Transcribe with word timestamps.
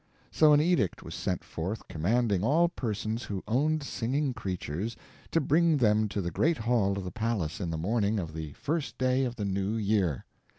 So 0.31 0.51
an 0.51 0.59
edict 0.59 1.03
was 1.03 1.13
sent 1.13 1.43
forth 1.43 1.87
commanding 1.87 2.43
all 2.43 2.69
persons 2.69 3.25
who 3.25 3.43
owned 3.47 3.83
singing 3.83 4.33
creatures 4.33 4.95
to 5.29 5.39
bring 5.39 5.77
them 5.77 6.07
to 6.09 6.21
the 6.21 6.31
great 6.31 6.57
hall 6.57 6.97
of 6.97 7.03
the 7.03 7.11
palace 7.11 7.59
in 7.61 7.69
the 7.69 7.77
morning 7.77 8.17
of 8.17 8.33
the 8.33 8.53
first 8.53 8.97
day 8.97 9.25
of 9.25 9.35
the 9.35 9.45
new 9.45 9.75
year. 9.77 10.25